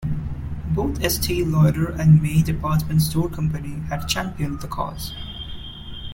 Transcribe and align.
Both 0.73 1.03
Estee 1.03 1.43
Lauder 1.45 1.91
and 1.91 2.23
May 2.23 2.41
Department 2.41 3.03
Store 3.03 3.29
Company 3.29 3.81
had 3.87 4.07
championed 4.07 4.61
the 4.61 4.67
cause. 4.67 5.13